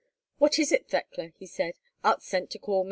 [0.39, 1.75] "What is it, Thekla?" he said.
[2.03, 2.79] "Art sent to call me?"